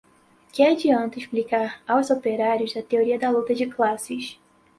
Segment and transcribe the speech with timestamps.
[0.53, 4.39] Que adianta explicar aos operários a teoria da luta de classes